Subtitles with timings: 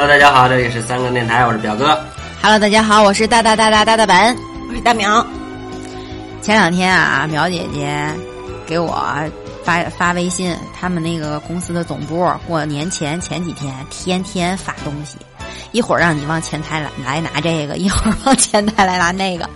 [0.00, 1.88] Hello，大家好，这里是三个电台，我是表哥。
[2.40, 4.34] Hello，大家好，我是大大大大大大本。
[4.66, 5.22] 我是大苗。
[6.40, 8.10] 前两天啊，苗姐姐
[8.66, 9.06] 给我
[9.62, 15.18] 发发微信，他们那个公司的总部过年前前几天天天发东西，
[15.70, 19.46] 一会儿让你往前台来来拿这个， 一会儿往前台来拿那个，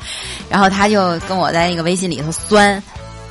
[0.51, 2.83] 然后他就跟我在那个微信里头酸，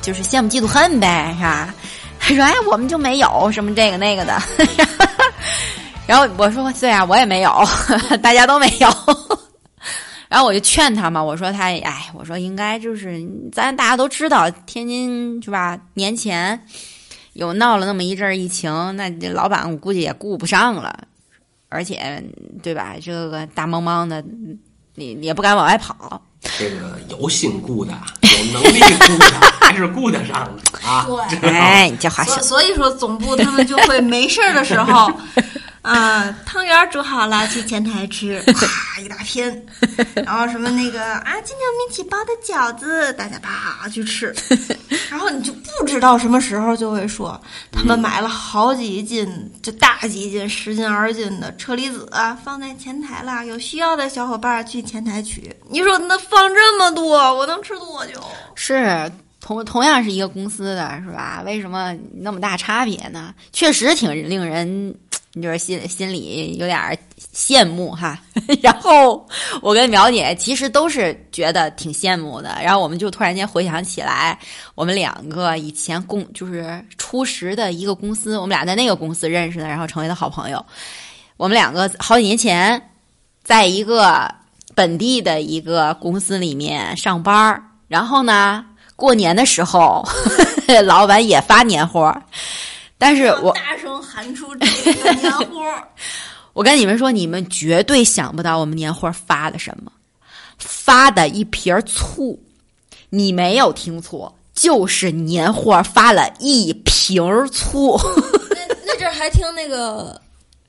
[0.02, 1.72] 就是羡慕嫉妒恨呗，是吧？
[2.18, 4.36] 他说：“哎，我们就没有什么这个那个的。
[6.06, 7.50] ”然后我说：“对啊，我也没有，
[8.22, 8.88] 大家都没有。
[10.28, 15.78] ”然后我就劝他嘛，我说他，哎，我说应该就是咱大家都知道，天津是吧？
[15.94, 16.60] 年前
[17.34, 20.94] 有闹了那么一阵疫情，那这老板我估计也顾不上了，
[21.68, 22.22] 而且
[22.62, 22.94] 对吧？
[23.00, 24.22] 这个大茫茫的，
[24.96, 26.20] 你也不敢往外跑。
[26.58, 27.92] 这个有心顾的，
[28.22, 29.26] 有能力顾的，
[29.60, 31.06] 还是顾得上的啊！
[31.40, 35.10] 对哎，你这话说，所所以说总部他们就会没事儿的时候，
[35.84, 39.66] 啊，汤圆儿煮好了去前台吃， 啪一大片，
[40.14, 44.34] 然后什么那个啊，今天我们一起包的饺子，大家啪去吃，
[45.10, 47.38] 然后你就不知道什么时候就会说
[47.70, 52.08] 他们买了好几斤，就大几斤、十斤、二十斤的车厘子
[52.42, 55.54] 放在前台了，有需要的小伙伴去前台取。
[55.68, 58.14] 你说那放这么多，我能吃多久？
[58.54, 61.42] 是同同样是一个公司的是吧？
[61.44, 63.34] 为什么那么大差别呢？
[63.52, 64.94] 确实挺令人，
[65.34, 66.98] 你就是心心里有点
[67.34, 68.18] 羡慕哈。
[68.62, 69.26] 然后
[69.60, 72.56] 我跟苗姐其实都是觉得挺羡慕的。
[72.62, 74.38] 然后我们就突然间回想起来，
[74.74, 80.64] 我们两个以前共就是初识的一个公司，我们俩在那个公司认识的，然后成为了好朋友。
[81.36, 82.90] 我们两个好几年前，
[83.42, 84.32] 在一个
[84.74, 88.64] 本地的一个公司里面上班然后呢，
[88.94, 90.06] 过年的时候，
[90.84, 92.16] 老板也发年货，
[92.98, 95.86] 但是我大声喊出这个年 货儿。
[96.52, 99.90] 我跟你们说，你们绝对想不到我们年货发的什么，
[100.58, 102.38] 发的一瓶醋，
[103.10, 107.98] 你没有听错，就是年货发了一瓶醋。
[108.50, 110.20] 那那阵儿还听那个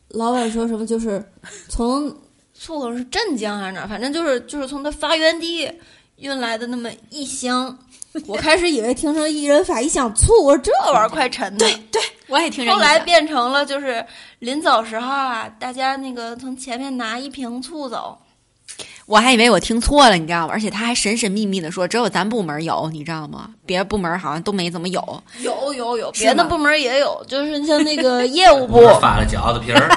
[0.10, 1.24] 老板说什么，就是
[1.70, 2.10] 从
[2.56, 3.88] 醋头是镇江还是哪儿？
[3.88, 5.72] 反正就是就是从它发源地
[6.16, 7.78] 运来的那么一箱。
[8.26, 11.70] 我开始以为听成一人发一箱醋，我说这这玩意儿快沉的。
[11.92, 14.04] 对，我也听后来变成了就是
[14.40, 18.18] 临走时候啊，大家那个从前面拿一瓶醋走。
[19.06, 20.50] 我还以为我听错了，你知道吗？
[20.52, 23.52] 而且他还神神秘秘的说，只有咱部门有，你知道吗？
[23.64, 25.24] 别的部门好像都没怎么有。
[25.42, 29.88] 有有有，别的部门也有，就是像那个业务部， 发了饺子皮儿，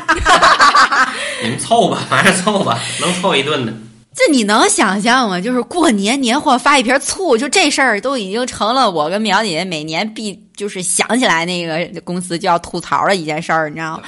[1.43, 3.73] 你们凑吧，反正凑吧，能凑一顿的。
[4.15, 5.41] 这你能想象吗？
[5.41, 14.03] 就是过年年货发一瓶醋，就这事儿都已经成了我跟苗姐姐每年必就是想起来那个公司就要吐槽的一件事儿，你知道吗？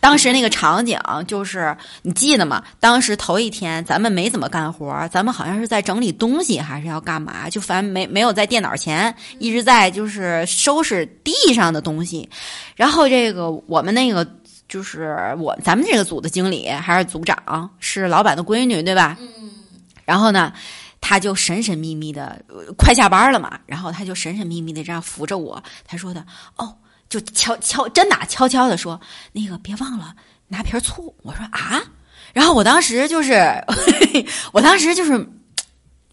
[0.00, 0.98] 当时那个场景
[1.28, 2.60] 就是你记得吗？
[2.80, 7.48] 当时头一天咱们没怎么干活，咱们好像是在整理东西，还是要干嘛？
[7.48, 12.28] 就反正没没有在电脑前，一直在就是收拾地上的东西。
[12.74, 14.28] 然后这个我们那个
[14.68, 19.16] 就是我咱们这个组的经理还是组长，是老板的闺女，对吧？
[19.20, 19.50] 嗯。
[20.04, 20.52] 然后呢？
[21.06, 22.42] 他就神神秘秘的，
[22.78, 26.24] 快下班了嘛，然后他就神神秘秘的这样扶着我，他说的
[26.56, 26.74] 哦，
[27.10, 28.98] 就悄悄真的悄悄的说，
[29.32, 30.14] 那个别忘了
[30.48, 31.14] 拿瓶醋。
[31.22, 31.82] 我说啊，
[32.32, 33.34] 然后我当时就是，
[34.50, 35.28] 我当时就是，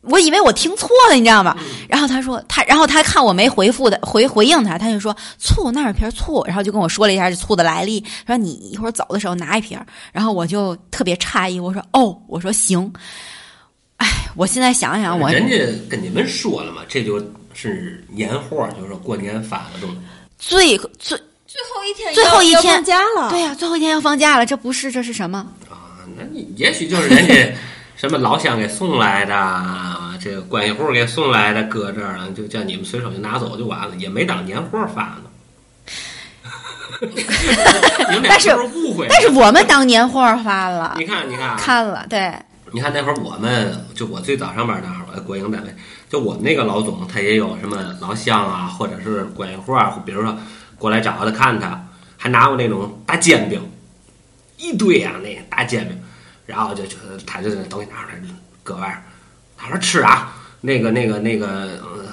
[0.01, 1.57] 我以为我听错了，你知道吗？
[1.87, 9.79] 然后他说他，然后他看我没回复的回回应他，他就说醋那是瓶醋，然后就跟我说了一下这醋的来历，说你一会儿走的时候拿一瓶，
[10.11, 12.91] 然后我就特别诧异，我说哦，我说行。
[14.01, 15.55] 哎，我现在想想，我人家
[15.87, 17.23] 跟你们说了嘛，这就
[17.53, 19.97] 是年货，就是说过年发的东西。
[20.39, 25.37] 最最最后一天最后一天放假了，对呀、最后一天要放假了，这不是这是什么？
[25.69, 27.53] 啊，那你也许就是人家
[27.95, 35.25] 什么老乡给送来的，这个关系户给送来的，搁这儿了，就叫你们随手就拿走就完了，也没当年货发呢。
[37.01, 39.05] 你们俩但是是不是误会？
[39.09, 42.33] 但是我们当年货发了你，看，你看啊，看了，对，
[42.73, 45.75] 你看那会儿我们就我最早上班那会儿，国营单位，
[46.09, 50.37] 就我们那个老总，他也有什么老乡啊，或者是关系户啊，比如说
[50.77, 51.85] 过来找他看他，
[52.17, 53.61] 还拿过那种大煎饼，
[54.57, 56.01] 一堆啊，那大煎饼，
[56.45, 56.95] 然后就就
[57.27, 58.21] 他就那东西拿出来
[58.63, 59.03] 搁外，
[59.57, 61.47] 他说吃啊，那个那个那个，
[61.83, 62.05] 呃，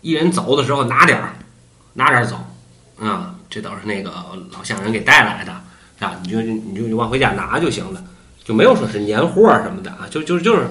[0.00, 1.32] 一人走的时候拿点儿，
[1.92, 2.36] 拿点儿走，
[2.98, 4.12] 啊，这都是那个
[4.50, 5.52] 老乡人给带来的，
[6.04, 8.02] 啊，你就你就往回家拿就行了。
[8.44, 10.66] 就没有说是年货什么的啊，就就就是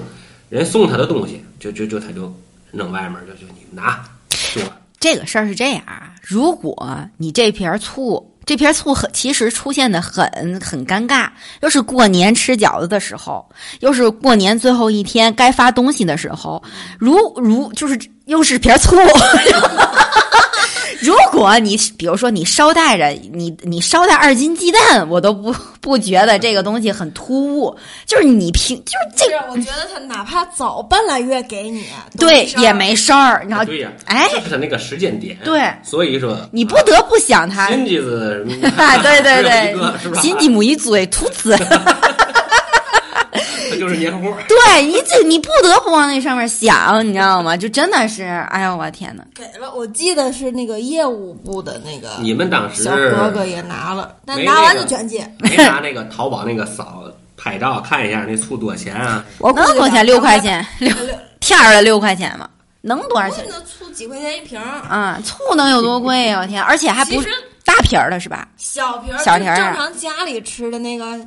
[0.48, 2.32] 人送他的东西，就就就他就
[2.70, 4.70] 扔外面，就就你拿，就完
[5.00, 11.28] 这个事儿是这样啊，如果你这瓶醋这瓶醋很其实出现的很很尴尬，
[11.60, 13.48] 又是过年吃饺子的时候，
[13.80, 16.62] 又是过年最后一天该发东西的时候，
[16.98, 18.96] 如如就是又是瓶醋。
[21.02, 27.76] 如果你比如说你捎带着你你捎带二斤鸡蛋，我都不不觉得这个东西很突兀。
[28.06, 31.84] 就是你平就是这个，我觉得他哪怕早半拉月给你，
[32.18, 35.36] 对也没事儿，然后对呀，哎这是他那个时间点。
[35.44, 37.68] 对所以说你不得不想他。
[37.68, 39.98] 对对 对， 吧？
[40.20, 41.56] 心鸡母一嘴吐籽。
[44.48, 47.56] 对 你这你不得不往那上面想，你知道吗？
[47.56, 49.72] 就真的是，哎呦我天呐，给了。
[49.74, 55.30] 我记得是那个业务部的那个你们当时小哥哥也拿了，但没拿完那个就卷接。
[55.38, 57.04] 没拿那个淘宝那个扫
[57.36, 59.24] 拍照看一下那醋多少钱啊？
[59.38, 60.04] 我能多少钱？
[60.04, 62.48] 六块钱，六六天儿的六块钱嘛？
[62.82, 63.44] 能多少钱？
[63.48, 66.40] 那醋几块钱一瓶儿，啊，醋能有多贵呀？
[66.40, 67.28] 我天，而且还不是
[67.64, 68.48] 大瓶儿的是吧？
[68.56, 71.18] 小瓶儿小瓶儿正常家里吃的那个，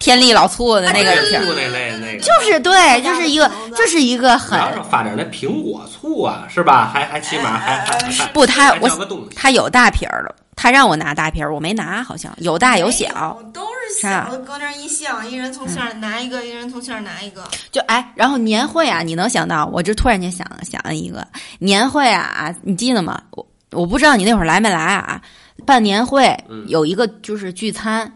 [0.00, 6.90] 天利老醋的那个醋那类那个，就是对，就是一个，就是一个很要是发点那苹果醋啊，是吧？
[6.92, 8.88] 还还起码还还还不，他我。
[9.36, 13.38] 他有大瓶儿的，他让我拿大瓶儿，我没拿，好像有大有小。
[13.52, 17.46] 都是小的，搁那儿一箱，一人从箱里拿一个，一人从箱里拿一个。
[17.70, 19.66] 就哎，然后年会啊，你能想到？
[19.66, 21.26] 我这突然间想想了一个
[21.58, 23.20] 年会啊，你记得吗？
[23.32, 25.20] 我我不知道你那会儿来没来啊？
[25.66, 28.10] 办年会嗯有一个就是聚餐，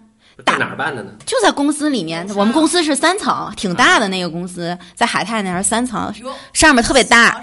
[0.44, 1.12] 在哪儿办的呢？
[1.24, 2.26] 就在公司里面。
[2.34, 6.12] 我们公司是三层，挺大的那个公司，在海泰那儿三层，
[6.52, 7.40] 上面特别大，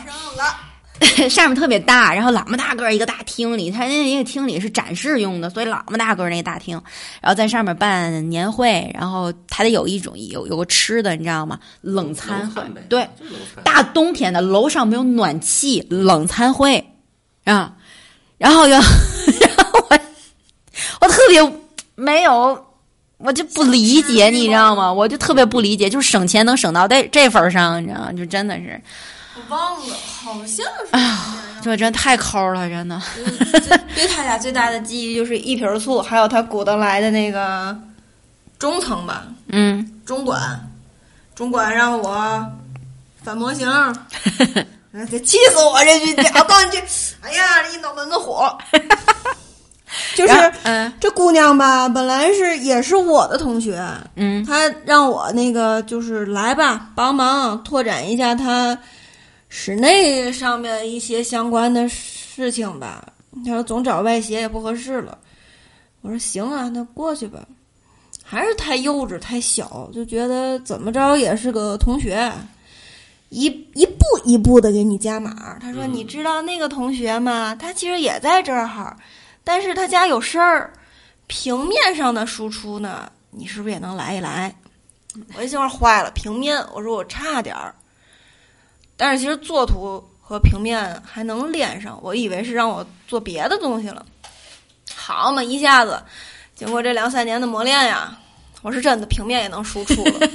[1.29, 6.79] 上面特别大，然后老么大个儿一个大厅里，它那个厅里是展示用的，所以老么大个儿那个大厅，
[7.21, 11.59] 然后在上面办年会，然后还得有一种有有个吃的，你知道吗？
[11.81, 13.07] 冷餐会对，
[13.63, 16.93] 大冬天的，楼上没有暖气，冷餐会
[17.45, 17.73] 啊，
[18.37, 18.75] 然后又，
[19.39, 19.99] 然后我
[21.01, 21.41] 我特别
[21.95, 22.65] 没有，
[23.23, 24.91] 我就不理解，你知道吗？
[24.91, 28.13] 我就特别不理解，就是省钱能省到这这份儿上，你知道吗？
[28.13, 28.81] 就真的是，
[29.35, 31.17] 我忘了，好像是这样。
[31.61, 32.99] 这真太抠了，真的。
[33.93, 37.77] 对他俩最大的记忆就是一瓶醋，还有他鼓捣来的那个
[38.57, 40.67] 中层吧，嗯，中管，
[41.35, 42.43] 中管让我
[43.23, 43.69] 反模型，
[44.93, 46.77] 哎这气死我这句俩半句，
[47.21, 48.57] 哎呀，这一脑门子火。
[50.15, 53.81] 就是嗯这姑娘吧，本来是也是我的同学，
[54.15, 58.77] 嗯她让我那个就是来吧，帮忙拓展一下她
[59.49, 63.03] 室内上面一些相关的事情吧。
[63.45, 65.17] 她说总找外协也不合适了，
[66.01, 67.39] 我说行啊，那过去吧。
[68.23, 72.31] 还是太幼稚太小，就觉得怎么着也是个同学，
[73.27, 75.57] 一一步一步的给你加码。
[75.59, 77.53] 他说：“嗯你知道那个同学吗？
[77.53, 78.95] 他其实也在这儿，
[79.51, 80.71] 但是他家有事儿，
[81.27, 84.55] 平面上的输出呢，你是不是也能来一来？”
[85.35, 87.75] 我一下坏了，平面，我说我差点儿，
[88.95, 94.05] 但是其实作图和平面还能连上，我以为是让我做别的东西了。
[94.95, 96.01] 好嘛，一下子
[96.55, 98.17] 经过这两三年的磨练呀，
[98.61, 100.29] 我是真的平面也能输出了，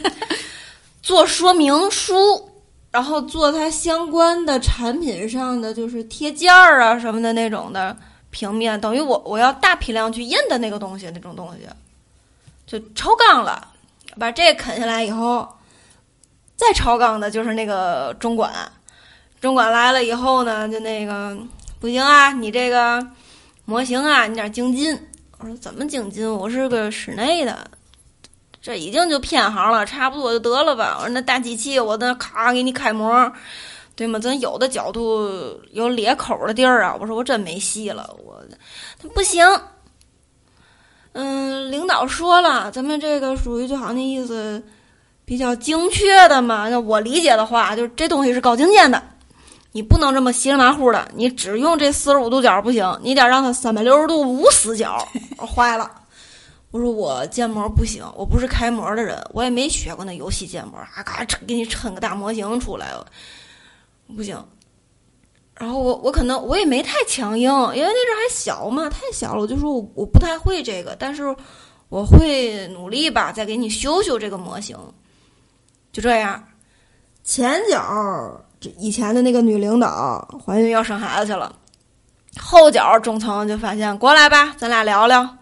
[1.01, 2.51] 做说明书，
[2.91, 7.97] 然后做它相关的产品上的就是贴件儿啊什么的那种的
[8.37, 11.67] 平面，等于我我要大批量去印的那个东西，那种东西
[12.67, 13.69] 就超纲了。
[14.19, 15.49] 把这个啃下来以后，
[16.55, 18.53] 再超纲的就是那个中管，
[19.41, 21.35] 中管来了以后呢，就那个
[21.81, 23.03] 不行啊，你这个
[23.65, 24.95] 模型啊，你点精进。
[25.39, 26.31] 我说怎么精进？
[26.31, 27.71] 我是个室内的，
[28.61, 30.99] 这已经就偏行了，差不多就得了吧。
[30.99, 33.33] 我说那大机器，我那咔给你开模，
[33.97, 34.19] 对吗？
[34.19, 35.29] 咱有的角度
[35.73, 36.97] 有裂口的地儿啊。
[37.01, 38.41] 我说我真没戏了，我
[39.03, 39.45] 他不行。
[41.13, 44.63] 嗯，领导说了，咱们这个属于就好像那意思，
[45.25, 46.69] 比较精确的嘛。
[46.69, 49.03] 那我理解的话，就是这东西是高精尖的，
[49.73, 55.09] 你不能这么稀里马虎的，你只用这四十五度角不行，你得让它三百六十度无死角。
[55.39, 55.91] 坏了，
[56.71, 62.93] 我说我建模不行，我不是开模的人，我也没学过那游戏建模，啊嘎给你抻个大模型出来，
[64.15, 64.37] 不行。
[65.59, 71.35] 然后我我可能我也没太强硬，因为那阵还小嘛，太小了，我就说我我不太会这个，但是
[71.89, 74.77] 我会努力吧，再给你修修这个模型。
[75.93, 76.45] 就这样，
[77.25, 81.55] 前脚这以前的那个女领导怀孕要生孩子去了，
[82.39, 85.36] 后脚中层就发现过来吧，咱俩聊聊。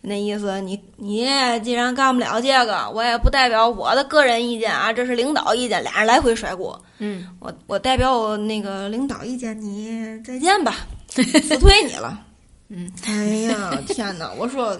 [0.00, 1.26] 那意思你，你
[1.62, 6.80] 既然干不了这个，我也不代表我的个人意见啊，这是领导意见，俩人来回甩锅。
[6.98, 10.76] 嗯，我我代表我那个领导意见，你再见吧，
[11.08, 12.20] 辞退你了。
[12.70, 13.12] 嗯，哎
[13.48, 14.30] 呀，天哪！
[14.36, 14.78] 我说，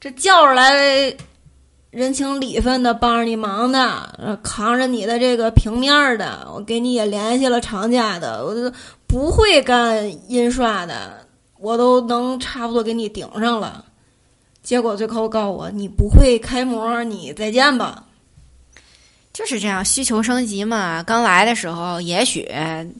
[0.00, 1.14] 这叫着来
[1.90, 8.72] 人情礼分的帮着你忙的，呃扛着你的这个平面儿的，我给你也联系了厂家的，我都
[9.06, 11.23] 不会干印刷的，
[11.64, 13.82] 我都能差不多给你顶上了。
[14.62, 18.04] 结果最后告诉我你不会开模，你再见吧。
[19.32, 21.02] 就是这样，需求升级嘛。
[21.02, 22.48] 刚来的时候，也许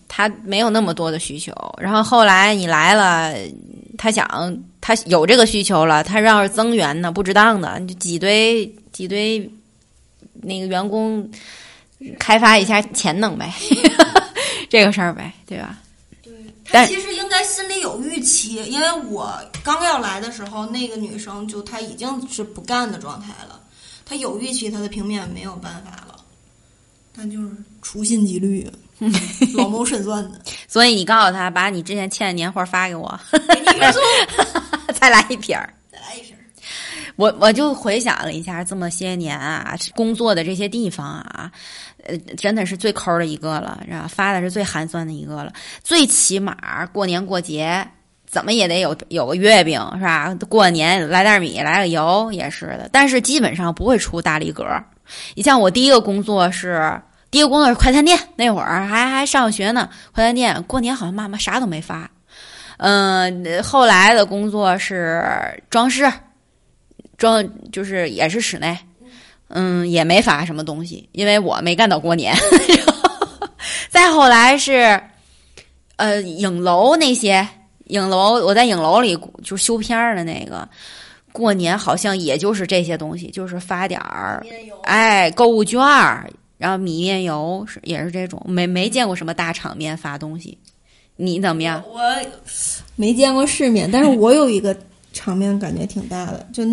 [0.08, 3.34] 他没有那么多的需求，然后后来你来了，
[3.96, 4.26] 他想
[4.80, 9.48] 他有这个需求了，他要是增援呢，不值当的，你就挤兑挤兑
[10.42, 11.30] 那个员工，
[12.18, 13.52] 开发一下潜能呗，
[14.68, 15.78] 这个事儿呗，对吧？
[16.74, 23.60] 但其实应该心里有预期，因为我刚要来的时候，那个女生就她已经是不干的状态了，
[24.04, 26.16] 她有预期她的平面没有办法了，
[27.16, 27.48] 但就是
[27.80, 28.68] 处心积虑，
[29.54, 30.40] 老谋深算的。
[30.66, 33.20] 所以你告诉他，把你之前欠的年货发给我，
[34.98, 35.72] 再来一瓶儿。
[35.92, 36.34] 再来一瓶。
[37.16, 41.48] 我我就回想了一下这么些年啊，工作的这些地方啊，
[42.06, 44.06] 呃，真的是最抠的一个了，是吧？
[44.08, 45.52] 发的是最寒酸的一个了。
[45.82, 47.86] 最起码过年过节，
[48.26, 50.34] 怎么也得有有个月饼，是吧？
[50.48, 52.88] 过年来袋米，来个油也是的。
[52.92, 54.66] 但是基本上不会出大礼格。
[55.34, 62.10] 你像我第一个工作是第一个工作是快餐店，那会儿还还上学呢，快餐店过年好像妈妈啥都没发。
[62.78, 65.24] 嗯，后来的工作是
[65.70, 66.10] 装饰。
[67.16, 68.76] 装就是也是室内，
[69.56, 72.34] 嗯，也没发什么东西，因为我没干到过年。
[73.88, 75.00] 再后来是，
[75.94, 77.46] 呃，影楼那些
[77.84, 80.68] 影楼，我在影楼里就修片儿的那个，
[81.30, 84.44] 过年好像也就是这些东西，就是发点儿，
[84.82, 90.58] 哎，购物券儿，然后米面油是也是这种，没没见过什么大场面发东西。
[91.14, 91.80] 你怎么样？
[91.88, 92.00] 我
[92.96, 94.76] 没见过世面，但是我有一个
[95.12, 96.64] 场面感觉挺大的，就。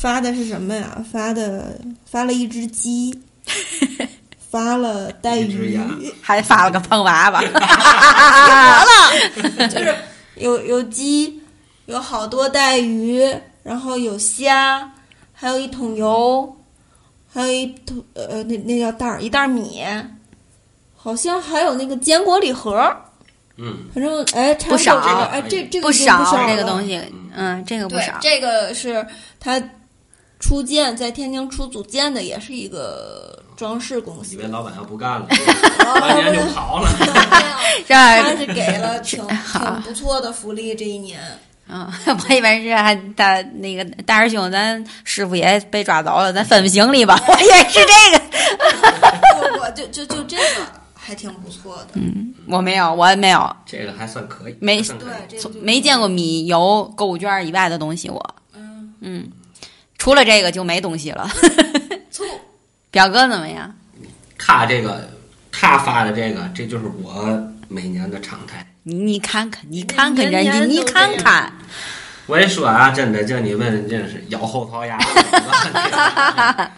[0.00, 1.04] 发的是什么呀？
[1.12, 3.14] 发的发了一只鸡，
[4.50, 5.78] 发了带鱼，
[6.22, 9.94] 还发了个胖娃娃，完了，就是
[10.36, 11.42] 有有鸡，
[11.84, 13.22] 有好多带鱼，
[13.62, 14.90] 然后有虾，
[15.34, 16.56] 还有一桶油，
[17.30, 19.84] 还有一桶呃那那叫袋儿一袋米，
[20.96, 22.90] 好像还有那个坚果礼盒。
[23.58, 24.96] 嗯，反正哎，不少，
[25.30, 26.98] 哎这这个不少这个东西，
[27.36, 29.06] 嗯，这个不少，这个是
[29.38, 29.62] 它。
[30.40, 34.34] 初建在天津出组建的也是一个装饰公司。
[34.34, 36.88] 以为老板要不干了，过年就跑了。
[37.86, 41.20] 他是给了挺挺不错的福利这一年。
[41.72, 47.16] 嗯，我以为是还大那个大师兄，咱师傅也被抓走了，咱分分行李吧。
[47.28, 48.20] 我以为是这个。
[49.60, 51.88] 我就就就这个还挺不错的。
[51.94, 53.54] 嗯，我没有，我没有。
[53.64, 54.56] 这个还算可以。
[54.58, 58.34] 没对，没见过米油购物券以外的东西，我。
[58.54, 59.30] 嗯嗯。
[60.00, 61.30] 除了这个就没东西了。
[62.10, 62.24] 醋，
[62.90, 63.70] 表哥怎么样？
[64.38, 65.10] 他这个，
[65.52, 67.38] 他发的这个，这就是我
[67.68, 68.66] 每年的常态。
[68.84, 71.52] 你你看看，你看看人家，你看看。
[72.24, 74.98] 我一说啊，真的叫你问真是咬后槽牙。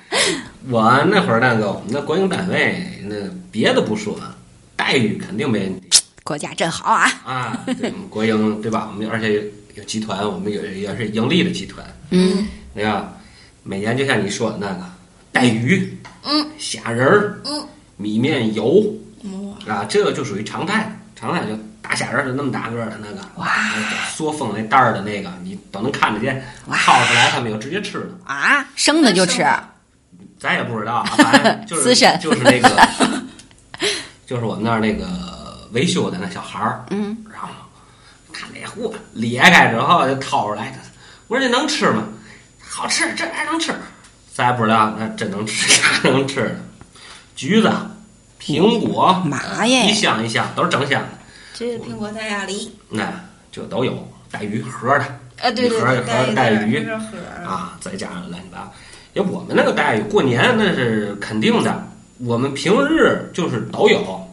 [0.69, 3.15] 我那会儿那个我们那国营单位，那
[3.53, 4.19] 别的不说，
[4.75, 6.03] 待遇肯定没问题。
[6.25, 7.09] 国家真好啊！
[7.25, 7.65] 啊，
[8.11, 8.91] 国营对吧？
[8.93, 9.45] 我们而且
[9.77, 11.87] 有集团，我们也也是盈利的集团。
[12.11, 12.49] 嗯。
[12.75, 13.13] 对吧？
[13.63, 14.85] 每年就像你说的那个
[15.31, 18.85] 带鱼，嗯，虾仁儿，嗯，米面油，
[19.69, 20.99] 啊，这个就属于常态。
[21.15, 23.47] 常态就大虾仁儿就那么大个的那个，哇，
[24.13, 26.45] 缩封那袋儿的那个，你都能看得见。
[26.69, 29.47] 掏出来他们就直接吃了啊，生的就吃。
[30.41, 32.89] 咱也不知道啊， 反正就是就是那个，
[34.27, 37.49] 就是我们那儿那个维修的那小孩儿，嗯，然后
[38.33, 40.77] 看那货裂开之后就掏出来，
[41.29, 42.09] 我说这能吃吗？
[42.75, 43.75] 好吃，这还能吃？
[44.35, 46.57] 咱也不知道，那真能吃 啥能吃的？
[47.37, 47.71] 橘子、
[48.41, 49.87] 苹果，妈耶！
[49.87, 51.09] 一箱一箱都是整箱的。
[51.53, 53.13] 这苹果带鸭梨，那
[53.51, 55.05] 就都有带鱼盒的，
[55.39, 56.89] 呃，对对对，带鱼
[57.45, 58.73] 啊，再加上乱七八糟。
[59.13, 61.87] 因为我们那个待遇，过年那是肯定的，
[62.21, 64.27] 我们平日就是都有。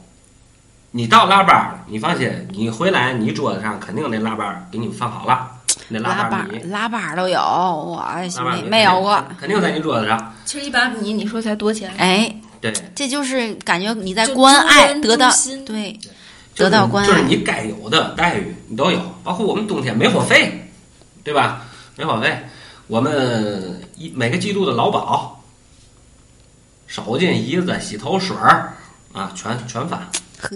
[0.91, 5.51] 你到腊八了，你放心，你回来你桌子上肯定那腊八给你放好了。
[5.91, 8.05] 那腊八米，腊八都有，我
[8.51, 10.33] 没没有过，肯定在你桌子上。
[10.45, 11.91] 其实一把米，你说才多钱？
[11.97, 15.31] 哎，对，这就是感觉你在关爱得到，
[15.65, 15.99] 对，
[16.55, 20.71] 得到关爱，就是你该有的待遇你都有，包括我们冬天没火费，
[21.23, 21.63] 对吧？
[21.95, 22.37] 没火费，
[22.85, 25.41] 我们一每个季度的劳保、
[26.85, 28.73] 手巾、椅子、洗头水儿
[29.11, 30.07] 啊，全全发。
[30.41, 30.49] 呵，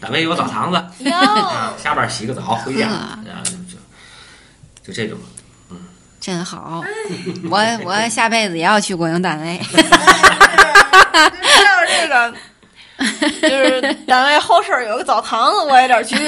[0.00, 0.76] 单位有澡堂子，
[1.10, 3.18] 啊，下班洗个澡回家，啊。
[4.86, 5.18] 就这种。
[5.70, 5.76] 嗯
[6.20, 6.82] 真好，
[7.50, 9.58] 我我下辈子也要去国营单位。
[9.58, 9.82] 还
[11.70, 12.32] 有这个，
[13.42, 16.16] 就是单位后身有个澡堂子，我也得去。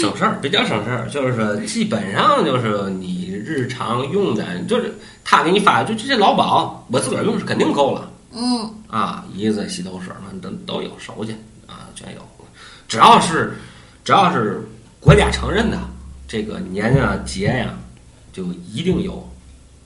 [0.00, 4.94] 省事儿，比较省事儿，就是说基本上就是你日常用的，就是
[5.24, 11.32] 他给你发，就这劳保，我自个儿用是肯定够了嗯，啊，椅子、洗头水嘛都都有，手去
[11.66, 12.20] 啊全有，
[12.86, 13.56] 只要是
[14.04, 14.60] 只要是
[15.00, 15.78] 国家承认的
[16.28, 17.74] 这个年啊节呀，
[18.32, 19.28] 就一定有，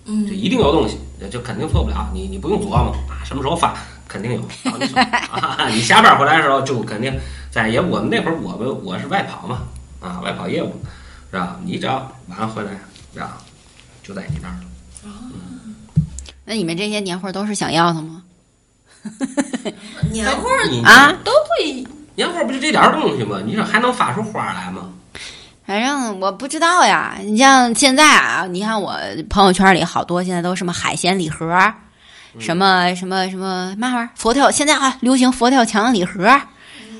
[0.06, 0.98] 嗯就一定有东西，
[1.30, 3.76] 就肯定错不了，你你不用琢磨啊，什么时候发
[4.08, 4.40] 肯定有，
[4.78, 7.12] 你啊，你下班回来的时候就肯定
[7.50, 9.62] 在也我们那会儿我们我是外跑嘛，
[10.00, 10.72] 啊外跑业务
[11.30, 11.60] 是吧？
[11.64, 12.70] 你只要晚上回来
[13.12, 13.38] 是吧，
[14.02, 14.60] 就在你那儿了。
[16.46, 18.24] 那你们这些年货都是想要的吗？
[20.10, 20.48] 年货
[20.84, 21.84] 啊，都会
[22.16, 23.40] 年货不就这点儿东西吗？
[23.44, 24.90] 你说还能发出花来吗？
[25.70, 27.16] 反正我不知道呀。
[27.22, 28.98] 你像现在啊，你看我
[29.28, 31.46] 朋友圈里好多现在都什么海鲜礼盒，
[32.40, 36.28] 什么什么什么嘛玩意儿佛跳，现在啊流行佛跳墙礼盒，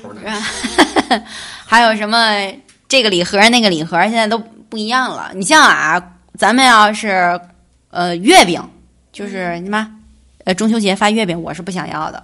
[0.01, 1.21] 猴是吧？
[1.67, 2.49] 还有什么
[2.87, 5.31] 这个礼盒那个礼盒，现在都不一样了。
[5.35, 6.01] 你像啊，
[6.37, 7.37] 咱们要是
[7.89, 8.63] 呃月饼，
[9.11, 9.85] 就是什么
[10.45, 12.23] 呃中秋节发月饼，我是不想要的。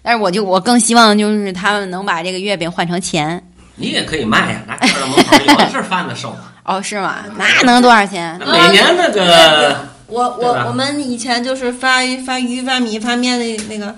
[0.00, 3.44] 但是我就我更希望就是他们能把这个月饼换成钱
[3.76, 6.36] 你也可以卖呀，拿店儿门口有的是贩子收。
[6.64, 7.24] 哦，是吗？
[7.36, 8.38] 那能多少钱？
[8.46, 13.94] 每年那个我我我们以前就是发发鱼、发米、发面的那个，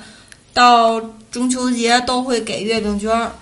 [0.52, 1.00] 到
[1.30, 3.32] 中秋节都会给月饼券儿。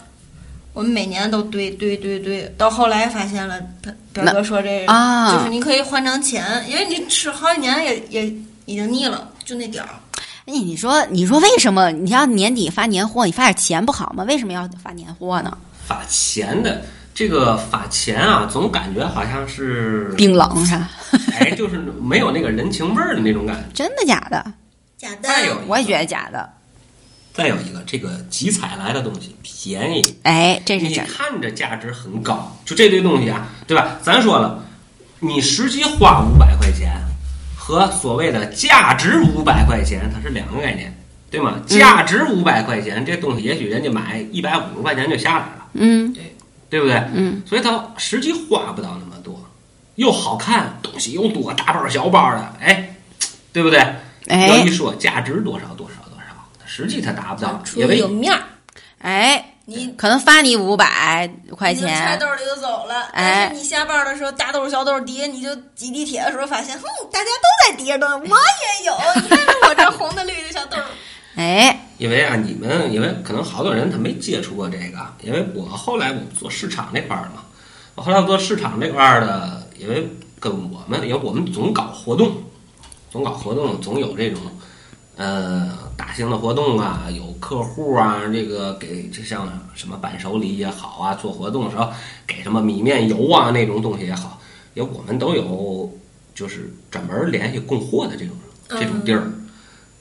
[0.73, 8.27] 我们每年都堆堆堆堆，到后来发现了，他表哥说这啊就是你可以换成钱，因为你吃好几年也也
[8.65, 9.91] 已经腻了，就那点儿。
[10.47, 14.25] 哎，你说你说为什么你要年底发年货，你发点钱不好吗？
[14.25, 15.57] 为什么要发年货呢？
[15.87, 16.83] 发钱的
[17.15, 20.91] 这个法钱啊，总感觉好像是冰冷是吧？
[21.39, 23.63] 哎，就是没有那个人情味儿的那种感觉。
[23.75, 24.53] 真的假的？
[24.97, 26.49] 假的再有一个我也觉得假的。
[27.35, 30.95] 再有一个，这个集采来的东西便宜，哎，这是你。
[30.97, 33.97] 看着价值很高，就这堆东西啊，对吧？
[34.03, 34.63] 咱说了，
[35.19, 36.93] 你实际花五百块钱
[37.57, 40.95] 和所谓的价值五百块钱，它是两个概念，
[41.33, 41.61] 对吗？
[41.67, 46.37] 价值五百块钱，这东西也许人家买一百五十块钱就下来了，嗯对
[46.69, 46.95] 对不对？
[47.15, 49.35] 嗯，所以它实际花不到那么多，
[49.97, 52.95] 又好看，东西又多，大包小包的，哎，
[53.53, 53.79] 对不对？
[54.27, 58.41] 要哎一说价值多少多少多少，实际它达不到，出因为有面儿，
[58.99, 63.03] 哎，你可能发你五百块你就揣钱，兜里就走了。
[63.13, 68.95] 哎但是你下班的时候，大兜小兜叠，你就挤地铁的时候发现，哼，大家都在叠着呢，我也有。
[69.23, 70.85] 你看着我这红的绿的小兜儿，
[71.35, 77.45] 哎，因为啊，你们因为可能好多人他没接触过这个，因为我后来我做市场这块儿嘛，
[77.95, 82.33] 我后来做市场这块儿的，因为跟我们，因为我们总搞活动，
[83.11, 84.43] 总搞活动，总有这种
[85.17, 91.91] 呃大型的活动啊，有客户啊，这个给就像什么伴手礼也好啊，做活动的时候
[92.27, 94.39] 给什么米面油啊那种东西也好，
[94.75, 95.91] 因为我们都有
[96.35, 98.37] 就是专门联系供货的这种
[98.69, 99.33] 这种地儿，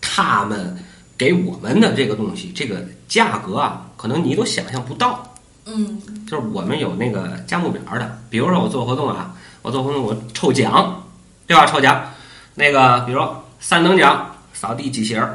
[0.02, 0.78] 他们。
[1.22, 5.36] 给我们的这个东西，这个价格啊，可能你都想象不到。
[5.66, 11.04] 嗯，就是我们有那个价目表的，比如说我做活动啊，我做活动我抽奖，
[11.46, 11.64] 对吧？
[11.68, 12.12] 抽奖，
[12.56, 15.30] 那个比如说三等奖扫地机器人，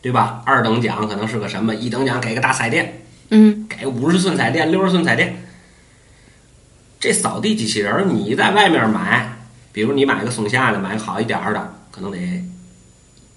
[0.00, 0.40] 对吧？
[0.46, 1.74] 二等奖可能是个什么？
[1.74, 5.44] 一等奖给个大彩电，嗯给五十寸彩电、六十寸彩电。
[6.98, 9.30] 这扫地机器人你在外面买，
[9.72, 12.42] 比如你买个松下的，买个好一点儿的，可能得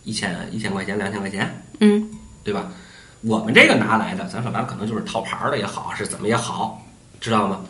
[0.06, 1.62] 一千一千块钱、两千块钱。
[1.82, 2.10] 嗯，
[2.44, 2.72] 对吧？
[3.22, 6.86] 我们这个拿来的，咱说白了，可能就是套牌儿的也好，是怎么也好，
[7.20, 7.62] 知道吗？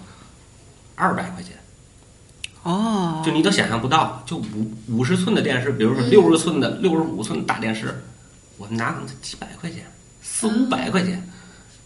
[0.96, 1.54] 二百块钱，
[2.64, 8.04] 哦，就你都想象不到，就五五十寸的电视，比如说六十寸的、六十五寸的大电视，
[8.58, 9.86] 我们拿可能几百块钱，
[10.22, 11.26] 四五百块钱，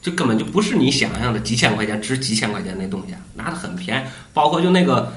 [0.01, 4.07] 就根本就不是你想象的几千块钱值几千块钱那东西，啊，拿的很便宜。
[4.33, 5.13] 包括就那个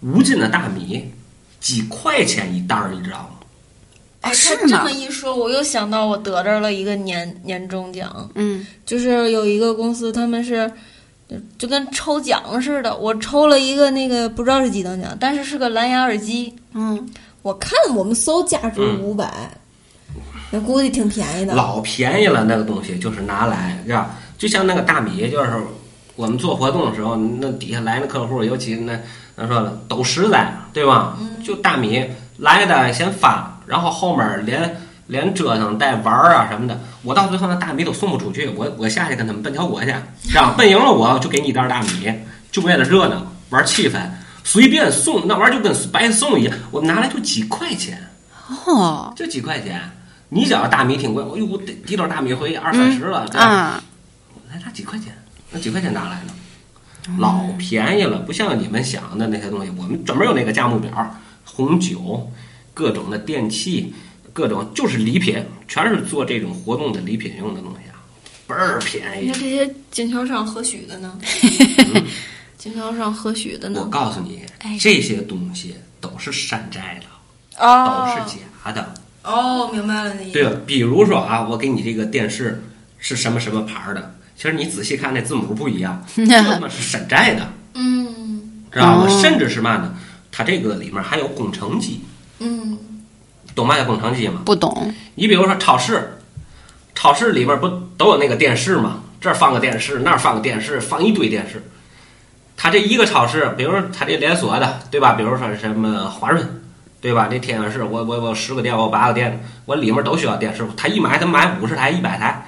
[0.00, 1.12] 五斤的大米，
[1.58, 3.35] 几块钱一袋儿，你知道吗？
[4.26, 8.66] 哎，是吗他这么一说，我又想到我得着了一个年年终奖，嗯。
[8.84, 10.70] 就是有一个公司，他们是
[11.28, 17.08] 就就跟抽奖似的，我抽了一个那个不知道是几等奖，但是是个蓝牙耳机，嗯，
[17.42, 19.00] 我看我们搜价值嗯。
[19.00, 19.32] 五百、
[20.50, 21.54] 那估计挺便宜的。
[21.54, 24.16] 老便宜了，那个东西就是拿来，是吧？
[24.38, 25.52] 就像那个大米，就是
[26.14, 28.98] 我们做活动的时候，那底下来那客户，尤其那
[29.36, 31.18] 咱说了都实在，对吧？
[31.44, 32.04] 就大米
[32.38, 34.76] 来的先发，然后后面连
[35.08, 39.94] 连折腾带玩儿啊什么的，我到最后那大米都送不出去，我我下去跟他们奔条果去，
[40.28, 40.54] 是吧？
[40.56, 42.12] 奔赢了我就给你一袋大米，
[42.50, 44.00] 就为了热闹，玩气氛，
[44.44, 48.08] 随便送那玩意儿就跟白送一样，我拿来就几块钱，
[48.66, 49.80] 哦，就几块钱。
[50.28, 53.46] 你只要大米挺贵，哎呦，我提提溜大米回去二三十了，对吧？
[53.46, 53.82] 啊，
[54.50, 55.16] 才拿几块钱，
[55.52, 57.12] 那几块钱哪来的？
[57.18, 59.72] 老便宜了，不像你们想的那些东西。
[59.78, 60.90] 我们专门有那个价目表，
[61.44, 62.28] 红酒，
[62.76, 63.90] 各种的电器，
[64.34, 67.96] 各种就是礼品，全是做这种活动的礼品用的东西啊，
[68.46, 69.40] 倍儿便宜你看。
[69.40, 71.18] 这些经销商何许的呢？
[72.58, 73.86] 经销商何许的呢我？
[73.86, 77.06] 告诉你哎，这些东西都是山寨的，
[77.58, 78.94] 都哦是假的。
[79.22, 80.32] 哦，明白了那意思。
[80.34, 80.54] 对了？
[80.66, 82.62] 比如说啊，我给你这个电视
[82.98, 87.50] 是什么什么牌儿的，其实你仔细看那字母不一样， 那他妈是山寨的。
[87.72, 89.06] 嗯知道吗？
[89.08, 89.96] 哦甚至是嘛呢？
[90.30, 92.02] 它这个里面还有工程机，
[92.38, 92.78] 嗯
[93.54, 94.42] 懂嘛叫工程机吗？
[94.44, 96.18] 不懂，你比如说超市，
[96.94, 99.02] 超市里边不都有那个电视吗？
[99.20, 101.62] 这儿放个电视，那儿放个电视，放一堆电视。
[102.56, 105.12] 他这一个超市，比如说它这连锁的，对吧？
[105.12, 106.62] 比如说什么华润，
[107.00, 107.28] 对吧？
[107.30, 110.66] 这天津市，我我我十个店，我八个店，我里面都需要电视。
[110.76, 112.46] 他一买，他买五十台、一百台，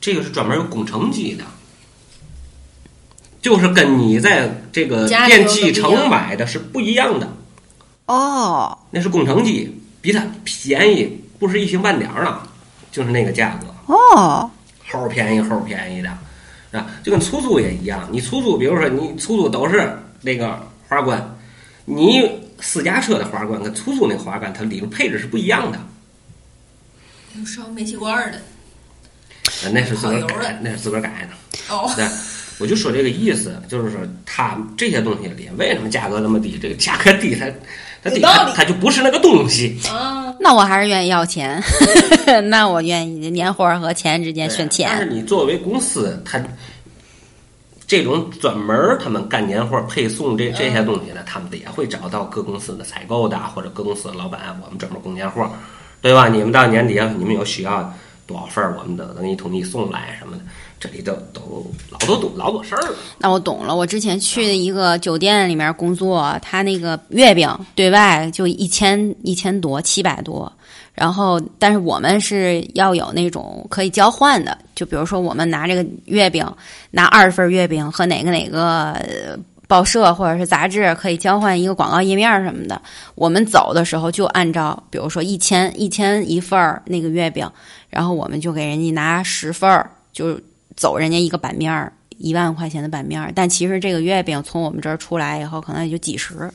[0.00, 1.44] 这个是专门有工程机的，
[3.40, 7.28] 就是跟你在这个电器城买的是不一样的。
[8.10, 12.42] 哦，那是工程机，比它便宜不是一星半点儿了，
[12.90, 14.50] 就是那个价格，哦，
[14.90, 16.10] 齁便宜齁便宜的，
[16.76, 18.08] 啊，就跟出租也一样。
[18.10, 21.36] 你出租，比如说你出租都是那个花冠，
[21.84, 25.78] 你私家车的花冠跟出租那花冠，它里面配置是不一样的，
[27.38, 28.40] 有烧煤气罐的。
[29.62, 31.74] 呃那是自个儿那是自个儿改的。
[31.74, 32.04] 哦，对，
[32.60, 36.58] 我就说这个意思，就是说它这些东西里为什么价格那么低？
[36.60, 37.46] 这个价格低，它
[38.02, 39.78] 它低，它它就不是那个东西。
[39.88, 41.62] 啊，那我还是愿意要钱，
[42.50, 45.06] 那我愿意年货和钱之间选钱但是。
[45.06, 46.38] 你作为公司，它
[47.86, 55.50] 这种专门儿他们干年货配送这这些东西呢，他们也会找到各公司的采购的或者各公司的老板，我们专门供年货，
[56.00, 56.28] 对吧？
[56.28, 57.92] 你们到年底你们有需要
[58.26, 60.42] 多少份儿，我们都给你统一送来什么的，
[60.80, 62.96] 这里都都老多懂老多事儿了。
[63.18, 70.50] 那我懂了，我之前去一个酒店里面工作，他那个月饼对外就一千一千多，七百多。
[70.92, 76.46] 然后，但是我们是要有那种可以交换的，就比如说我们拿这个月饼，
[76.90, 79.38] 拿二十份月饼和哪个哪个
[79.68, 82.80] 报社或者是杂志可以交换一个广告页面什么的。
[83.14, 87.48] 我们走的时候就按照，比如说一千一千一份儿那个月饼，
[87.88, 90.38] 然后我们就给人家拿十份儿，就
[90.80, 91.92] 走人家一个版面儿。
[92.22, 96.50] 一万块钱的版面儿，但其实这个月饼从我们这儿出来以后，可能也就几十，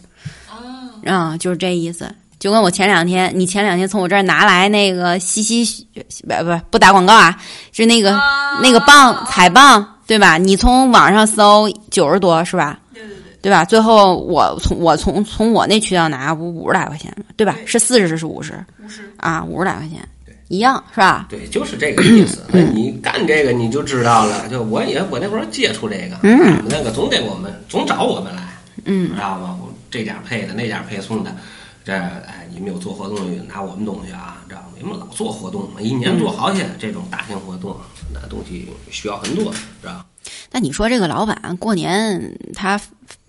[1.07, 2.07] 啊、就是这意思。
[2.37, 5.87] 就跟我前两天，你前两天从我这儿拿来那个西西，
[6.21, 7.35] 不不不打广告啊，
[7.71, 8.15] 是那个、
[8.61, 10.37] 那个棒彩棒，对吧？
[10.37, 12.79] 你从网上搜九十多是吧？
[12.93, 13.65] 对对对，对吧？
[13.65, 17.25] 最后我从我从从我那渠道拿不五十来块钱吗？
[17.35, 17.53] 对吧？
[17.57, 18.53] 对是四十是五十
[18.85, 19.43] 五十啊？
[19.43, 20.07] 五十来块钱
[20.47, 21.27] 一样是吧？
[21.29, 22.45] 对，就是这个意思。
[22.49, 24.47] 那你干这个你就知道了。
[24.49, 29.57] 就我也我那会儿接触这个，嗯，那个总给我们总找我们来，嗯知道吗？
[29.61, 31.35] 我这家配的，那家配送的，
[31.83, 34.67] 这哎，你们有做活动的拿我们东西啊，知道吗？
[34.77, 37.75] 你们老做活动嘛，一年做好些这种大型活动，
[38.13, 40.05] 那东西需要很多，知道？
[40.51, 42.79] 那你说这个老板过年他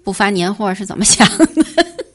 [0.05, 1.49] 不发年货是怎么想的？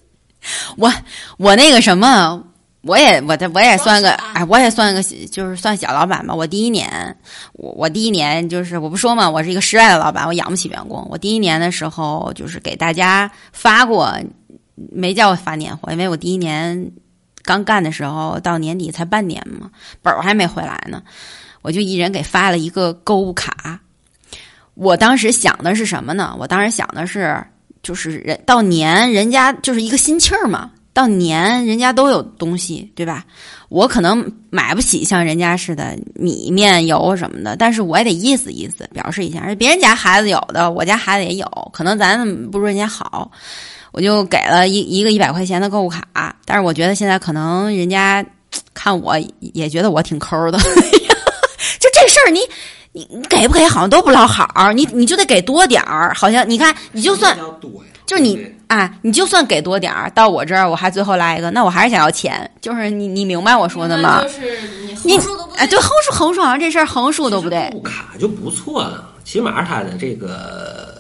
[0.78, 0.92] 我
[1.38, 2.44] 我那个什么，
[2.84, 6.34] 我也我的我也算个哎，我也算个就是算小老板吧。
[6.34, 7.16] 我第一年，
[7.54, 11.08] 我我第一年就是我不说嘛，我是一个失败的老板，我养不起员工。
[11.10, 14.12] 我第一年的时候就是给大家发过，
[14.92, 16.92] 没叫我发年货，因为我第一年
[17.44, 19.70] 刚干的时候到年底才半年嘛，
[20.02, 21.04] 本儿还没回来呢，
[21.62, 23.80] 我就一人给发了一个购物卡。
[24.74, 26.36] 我当时想的是什么呢？
[26.40, 27.46] 我当时想的是，
[27.84, 33.26] 就是人到年人家就是一个心气儿嘛，到年人家都有东西，对吧？
[33.70, 43.32] 我可能买不起像人家似的米面油什么的，但是我也得意思意思，表示一下，别人家孩子有的，我家孩子也有，可能咱不如人家好。
[43.94, 48.26] 我就给了一一个一百块钱的购物卡，但是我觉得现在可能人家
[48.74, 50.58] 看我也觉得我挺抠的，
[51.80, 52.40] 就这事儿你
[52.94, 57.38] 你你给不给好像都不老好，你你就得给多点儿，好像你看你就算
[58.06, 64.22] 就是你对啊，你就算给多点儿，到我这儿我还最后来一个，那我还是想要钱，就是你你明白我说的吗？
[64.22, 70.94] 就是你你横竖都不哎，对，横竖横竖好像这事儿横竖都不对其实购物卡就不错了，起码它的这个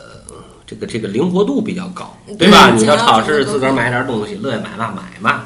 [0.65, 2.69] 这个这个灵活度比较高，对吧？
[2.71, 5.43] 嗯你到超市自个儿买点东西，乐意买嘛买嘛，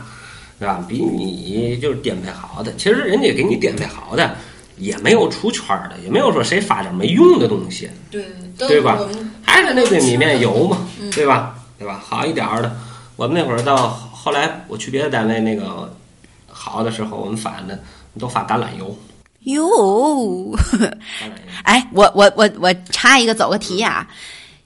[0.60, 0.84] 对吧？
[0.88, 4.36] 比你就是颠配好的，其实人家给你颠配好的，
[4.78, 8.26] 也没有出圈儿的，也没有说谁发点没用的东西，对
[8.58, 9.00] 对吧
[9.44, 11.56] 还是那堆米面油嘛，嗯对吧？
[11.78, 12.02] 对吧？
[12.06, 12.76] 好一点儿的，
[13.16, 15.94] 我们那会儿到后来我去别的单位那个
[16.48, 17.80] 好的时候，我们发的
[18.20, 18.98] 都发橄榄油，
[19.42, 19.64] 哟，
[20.58, 21.52] 橄榄油。
[21.64, 24.08] 哎，我我我我插一个走个题啊，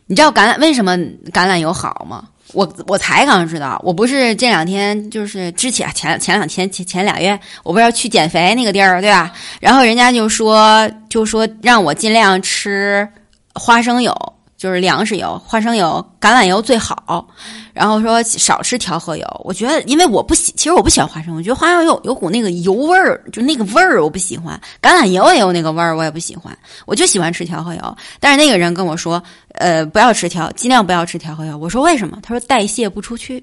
[0.08, 0.96] 你知道橄榄为什么
[1.32, 2.28] 橄榄油好吗？
[2.54, 9.32] 我我才刚知道，我不是这两天就是之前前前两天前前俩月，我不是要去减肥那个地儿对吧？
[9.60, 13.08] 然后人家就说就说让我尽量吃
[13.54, 14.16] 花生油，
[14.60, 17.26] 就是粮食油，花生油、橄榄油最好。
[17.74, 19.26] 然后说少吃调和油。
[19.46, 24.60] 我觉得，因为我不喜，其实我不喜欢花生，我觉得花生油有有股那个油味儿，就那个味儿我不喜欢。
[24.82, 26.56] 橄榄油也有那个味儿，我也不喜欢。
[26.86, 27.98] 我就喜欢吃调和油。
[28.20, 31.58] 但是那个人跟我说，呃，不要吃调，尽量不要吃调和油。
[31.58, 32.20] 我说为什么？
[32.22, 33.42] 他说代谢不出去。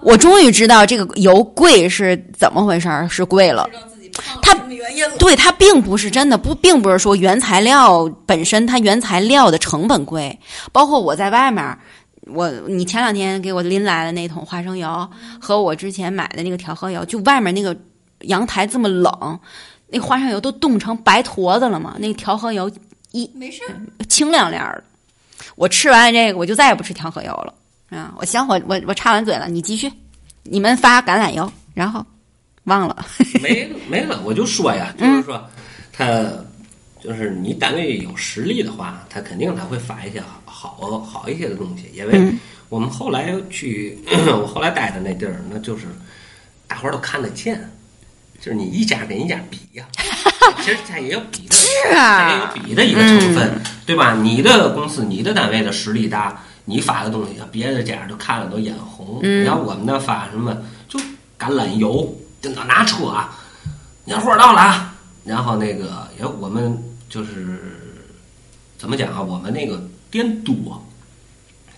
[0.00, 3.68] 我终于知道这个油贵是怎么回事儿，是贵了。
[4.40, 4.52] 它。
[5.18, 10.38] 对，它并不是真的不，并不是说原材料本身它原材料的成本贵，
[10.72, 11.78] 包括我在外面，
[12.26, 15.08] 我你前两天给我拎来的那桶花生油，
[15.40, 17.76] 和我之前买的那个调和油，就外面那个
[18.20, 19.38] 阳台这么冷，
[19.88, 22.70] 那花生油都冻成白坨子了嘛，那个调和油
[23.10, 24.82] 一没事儿，清凉凉的。
[25.54, 27.54] 我吃完这个，我就再也不吃调和油了
[27.90, 28.14] 啊！
[28.16, 29.92] 我行，我我我插完嘴了，你继续，
[30.44, 32.04] 你们发橄榄油，然后
[32.64, 33.04] 忘了，
[33.42, 35.42] 没没了，我就说呀，就是说，
[35.92, 36.24] 他
[37.00, 42.38] 就是你单位有实力的话，他肯定他会发一些好好好一些的东西，因为嗯。
[42.68, 43.98] 我们后来去，
[44.32, 45.84] 我后来待的那地儿，那就是
[46.66, 47.70] 大伙儿都看得见，
[48.40, 49.86] 就是你一家跟一家比呀、
[50.64, 54.14] 其实它也有比的，是它也啊有，比的一个成分，对吧？
[54.14, 59.20] 你的公司、你的单位的实力大，你发的东西，别的家都看了都眼红。
[59.22, 59.42] 嗯。
[59.42, 60.56] 你看我们那发什么，
[60.88, 60.98] 就
[61.38, 62.10] 橄榄油，
[62.42, 63.38] 就拿拿车啊，
[64.04, 66.76] 年货到了啊，然后那个也我们
[67.08, 67.60] 就是
[68.76, 69.22] 怎么讲啊？
[69.22, 70.84] 我们那个店多，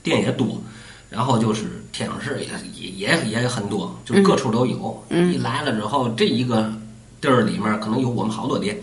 [0.03, 0.59] 店也多，
[1.11, 5.05] 然后就是天津市也也也也很多，就是各处都有。
[5.11, 6.73] 嗯一来了之后，这一个
[7.21, 8.81] 地儿里面可能有我们好多店，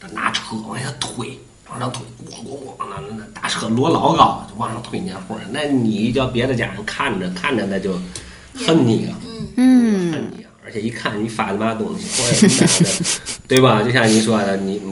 [0.00, 5.36] 他拿车往下推，往上推，咣咣咣，那那那大车摞老高，就往上推年货。
[5.50, 7.92] 那你叫别的家人看着看着，那就
[8.66, 9.18] 恨你啊，
[9.56, 10.45] 嗯恨你啊！
[10.66, 13.82] 而且一看你发的嘛东西，或者是哪的，对吧？
[13.84, 14.82] 就像你说的，你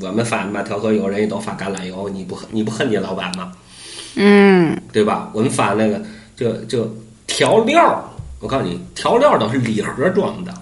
[0.00, 3.50] 我们发的嘛调和油，人家都发橄榄油，你不恨你不恨你老板吗？
[4.14, 5.28] 嗯，对吧？
[5.32, 6.00] 我们发那个
[6.36, 7.98] 就就调料儿，
[8.38, 10.54] 我告诉你，调料儿都是礼盒装的，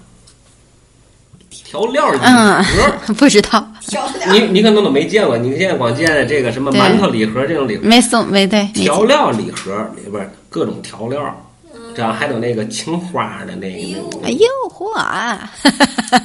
[1.51, 11.23] 调料儿礼嗯盒， 不知道，调料你你可能都没见过，你现在光见的这个什么馒头礼盒这种礼盒，没送没对，调料礼盒里边儿各种调料
[12.03, 15.51] 儿，这还有那个青花的那个哎呦嚯啊，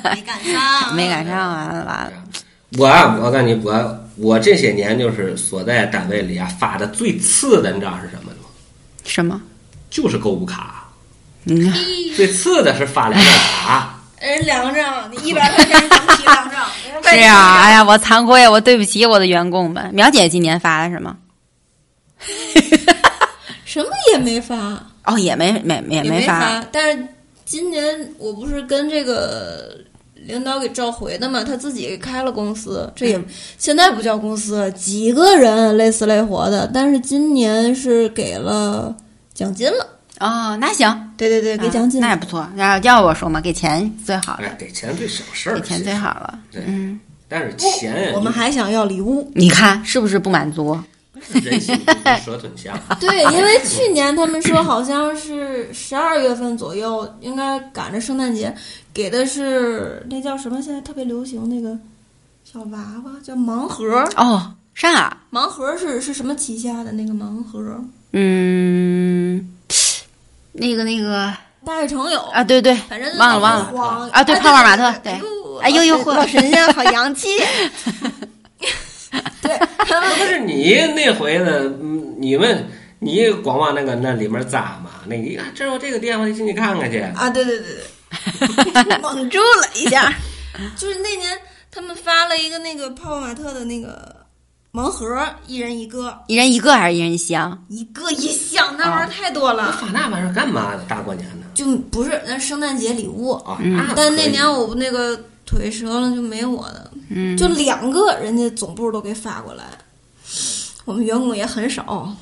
[0.03, 2.13] 没赶上，没赶上啊，完了，
[2.77, 8.37] 我啊，我告诉你，我我这些年就是所在单位里啊发的最次的，你知道是什么吗？
[9.03, 9.41] 什么？
[9.89, 10.87] 就是购物卡，
[11.43, 11.73] 你看，
[12.15, 13.97] 最次的是发两张卡。
[14.21, 16.65] 人两张，你一百块钱提两张？
[17.03, 19.89] 是啊，哎呀，我惭愧，我对不起我的员工们。
[19.93, 21.17] 苗姐今年发的什么？
[23.65, 24.55] 什么也没发，
[25.05, 27.07] 哦，也没没也也没发，但是
[27.45, 29.75] 今年我不是跟这个
[30.15, 33.25] 领导给召回的嘛，他自己开了公司，这也、嗯
[33.57, 38.95] 现在不叫公司，几个人累死累活的，但是今年是给了
[39.33, 39.87] 奖金了。
[40.19, 42.05] 哦，那行，对对对，给奖金了。
[42.07, 42.47] 那也不错。
[42.55, 46.39] 要要我说嘛，给钱最好了，哎，给钱最省事儿，给钱最好了。
[46.51, 50.79] 对嗯，但是钱，我们还想要礼物，你看是不是不满足？
[51.43, 51.79] 人心
[52.23, 52.77] 蛇吞象。
[52.99, 58.53] 对，因为去年他们说好像是十二月份左右，应该赶着圣诞节，
[58.93, 60.61] 给的是那叫什么？
[60.61, 61.77] 现在特别流行那个
[62.43, 64.07] 小娃娃，叫盲盒。
[64.17, 65.17] 哦，啥？
[65.31, 67.79] 盲盒是是什么旗下的那个盲盒？
[68.13, 69.49] 嗯，
[70.51, 71.33] 那个那个
[71.65, 75.13] 大悦城有，啊，对对，反正忘了忘了啊，对，哎泡泡玛特，对，
[75.61, 77.29] 哎呦呦老呵，神仙好洋气，
[79.41, 82.67] 对，他们不是你那回的，嗯你们
[82.99, 84.91] 你光往那个那里面扎嘛？
[85.07, 86.99] 那个啊，这有这个店，我得进去看看去。
[86.99, 87.29] 啊！
[87.29, 87.67] 对对对
[88.83, 90.13] 对， 蒙住了一下。
[90.77, 91.37] 就是那年
[91.71, 94.15] 他们发了一个那个泡泡玛特的那个
[94.71, 97.65] 盲盒，一人一个，一人一个还是一人一箱？
[97.69, 100.83] 一个一箱，那玩意儿太多了，发那玩意儿干嘛呢？
[100.87, 103.31] 大过年的就不是那圣诞节礼物。
[103.31, 103.57] 啊！
[103.63, 105.19] 嗯但那年我那个
[105.51, 109.65] 腿折了，就没我的，嗯，就两个，人家总部都给发过来，
[110.85, 112.15] 我们员工也很少，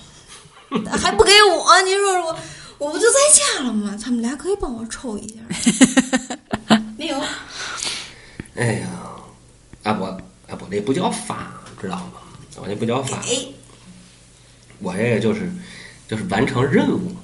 [1.00, 2.36] 还不给我，你说我
[2.80, 3.96] 我不就在家了吗？
[4.04, 7.22] 他们俩可以帮我抽一下， 没有，
[8.56, 8.88] 哎呀，
[9.84, 12.13] 啊我啊我那不叫发，知道吗？
[12.56, 13.22] 我那不叫发，
[14.80, 15.52] 我这个就是
[16.08, 17.15] 就是完成任务，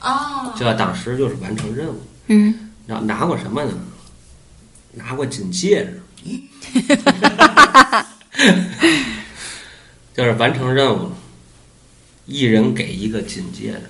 [0.00, 2.00] 哦，就当时就是完成任务。
[2.26, 3.72] 嗯，然后拿过什么呢？
[4.92, 5.84] 拿过金戒。
[6.22, 6.40] 指，
[10.14, 11.10] 就是完成任务，
[12.26, 13.82] 一人给一个金戒指，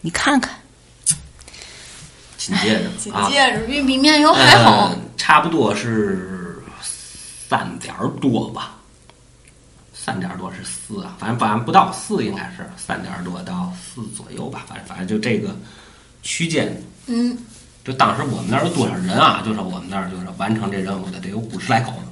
[0.00, 0.58] 你看看，
[2.36, 4.88] 金戒指金 啊，戒指比比面油还好。
[4.88, 6.60] 呃，，差不多是
[7.48, 8.78] 三点多吧，
[9.92, 12.68] 三点多是四啊，反正反正不到四，应该是。
[12.76, 15.54] 三点多到四左右吧，反正反正就这个
[16.22, 16.82] 区间。
[17.06, 17.36] 嗯，
[17.88, 19.40] 就当时我们那儿有多少人啊？
[19.42, 22.08] 就说我们那儿就是完成这任务的得有五十来口呢，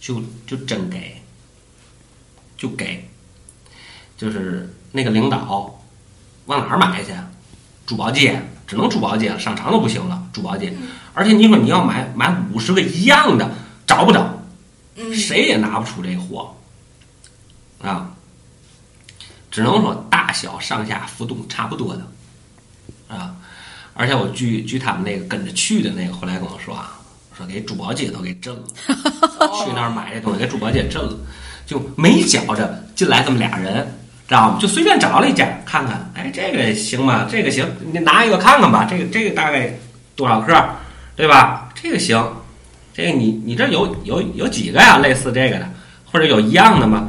[0.00, 1.20] 就就真给，
[2.56, 3.04] 就给，
[4.16, 5.76] 就是那个领导
[6.46, 7.12] 往哪儿买去？
[7.84, 10.72] 珠宝街，只能珠宝街了，商场都不行了，珠宝街。
[11.12, 13.52] 而且你说你要买买五十个一样的，
[13.88, 14.40] 找不着，
[15.12, 16.54] 谁也拿不出这货
[17.82, 18.14] 啊，
[19.50, 22.06] 只能说大小上下浮动差不多的。
[23.08, 23.34] 啊，
[23.94, 26.98] 而且我据据他们那个跟着去的那个，后来跟我说啊，
[27.36, 31.16] 说给珠宝街都给震了， 去那儿买这东西给珠宝街震了，
[31.66, 33.86] 就没觉着进来这么俩人，
[34.26, 34.58] 知道吗？
[34.60, 37.26] 就随便找了一家看看，哎，这个行吗？
[37.30, 39.78] 这个行，你拿一个看看吧，这个这个大概
[40.16, 40.54] 多少克，
[41.16, 41.68] 对吧？
[41.74, 42.22] 这个行，
[42.94, 44.98] 这个你你这有有有几个呀？
[44.98, 45.68] 类似这个的，
[46.04, 47.08] 或者有一样的吗？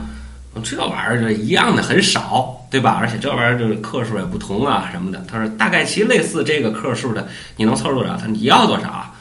[0.64, 2.98] 这玩意儿就一样的很少，对吧？
[3.00, 5.24] 而且这玩意儿就是克数也不同啊什么的。
[5.30, 8.14] 他说大概其类似这个克数的，你能凑出多少？
[8.16, 9.12] 他说你要多少啊？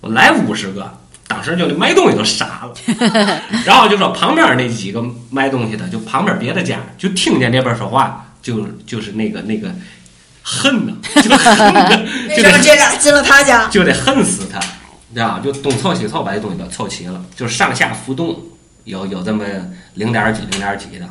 [0.00, 0.98] 我来五十个。
[1.28, 2.74] 当时就那卖东西都傻了，
[3.64, 9.72] 然后就说旁边那几个卖东西的，就旁边别的家就听见这边说话，就就是那个那个
[10.42, 10.92] 恨呐，
[11.22, 11.88] 就恨呐，
[12.28, 13.68] 为就得什么这俩进了他家？
[13.70, 14.58] 就得恨死他，
[15.14, 15.40] 知道吧？
[15.40, 18.36] 就东凑西凑把这东西都凑齐了，就是上下浮动
[18.82, 19.44] 有有这么
[19.94, 21.08] 零点几零点几的，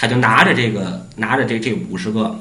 [0.00, 2.38] 他就拿着这个拿着这这五十个，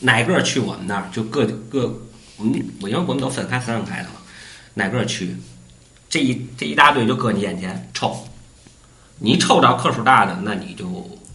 [0.00, 2.00] 哪个去我们那儿就各各
[2.38, 4.14] 我们我因为我们都分开分开的嘛，
[4.72, 5.36] 哪个去，
[6.08, 8.26] 这一这一大堆就搁你眼前抽，
[9.18, 10.86] 你抽着克数大的，那你就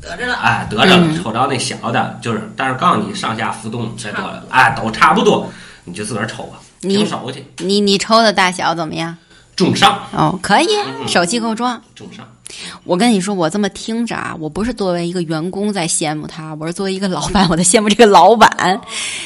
[0.02, 5.54] 得着了，哎，得着了，嗯抽着那小的，就是，但是告诉你上下浮动再多了，哎，都差不多，
[5.84, 9.16] 你就自个儿抽吧，你平手去，你你抽的大小怎么样？
[9.56, 11.80] 中上，哦，可以，嗯手气够壮。
[11.94, 12.28] 中上，
[12.84, 18.82] 我跟你说，我这么听着啊，我不是作为一个员工在羡慕他，我是作为一个老板，我在羡慕这个老板。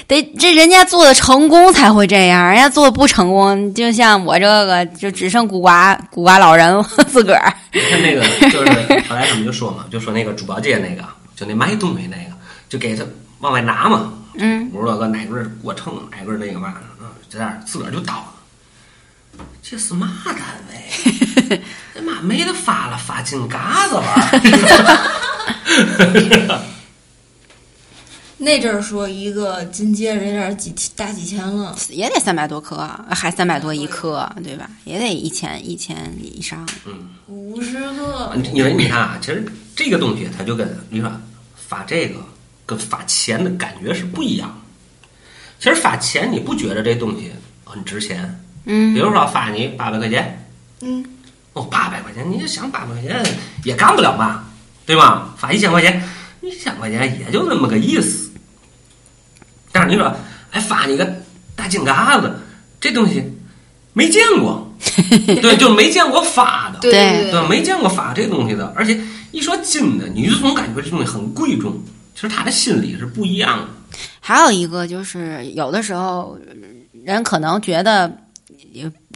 [0.07, 7.53] 得这人家做的成功才会这样，人家做的不成功，就像我这个，就只剩孤寡孤寡老人了自个儿。
[7.73, 11.03] 你看那个， 就是后来他们就说嘛，就说那个珠宝街那个，
[11.35, 12.35] 就那卖东西那个，
[12.69, 13.03] 就给他
[13.39, 18.25] 往外拿嘛，嗯，五十多个，哪个过秤，哪个那个嘛，嗯，在那儿自个儿就倒了。
[19.61, 20.35] 这是嘛单
[20.69, 21.61] 位？
[21.93, 24.31] 这妈没得发了，发金嘎子玩儿。
[28.37, 32.75] 那阵儿说一个金戒指有点几大几千了，也得三百多克，
[33.09, 34.69] 还三百多一克，对吧？
[34.83, 36.67] 也得一千一千以上。
[36.85, 39.45] 嗯五十克，因为你看啊，其实
[39.75, 41.09] 这个东西它就跟你说
[41.55, 42.19] 发这个
[42.65, 44.55] 跟发钱的感觉是不一样的。
[45.57, 47.31] 其实发钱你不觉得这东西
[47.63, 48.44] 很值钱？
[48.65, 50.47] 嗯比如说发你八百块钱，
[50.81, 51.05] 嗯，
[51.53, 53.23] 哦，八百块钱，你就想八百块钱
[53.63, 54.45] 也干不了嘛，
[54.85, 55.33] 对吧？
[55.37, 56.01] 发一千块钱，
[56.41, 58.31] 一千块钱也就那么个意思。
[59.71, 60.15] 但是你说，
[60.51, 61.05] 哎，发你个
[61.55, 62.33] 大金嘎子，
[62.79, 63.23] 这东西
[63.93, 64.73] 没见过，
[65.41, 68.99] 对，就没见过发的，对对对，没见过发这东西的，而且
[69.31, 71.77] 一说金的，你就总感觉这东西很贵重。
[72.13, 73.65] 其实他的心理是不一样的。
[74.21, 76.39] 还有一个就是，有的时候
[77.03, 78.09] 人可能觉得，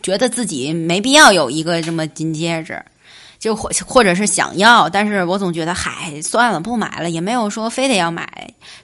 [0.02, 2.82] 觉得自己没必要有一个这么金戒指，
[3.38, 8.28] 就或或者是想要，但是我总觉得，嗨，算了，不买了，也没有说非得要买。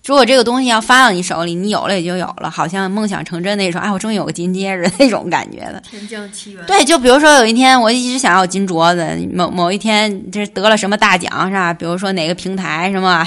[0.06, 5.82] 如果这个东西要发到你手里，你有了也就有了，好像梦想成真那种，哎，我终于有个金戒指那种感觉的。
[5.90, 11.74] 天降奇缘，对，就比如说有一天我一直想要金镯子，某某一天就是得了什么大奖是吧？
[11.74, 13.26] 比如说哪个平台什么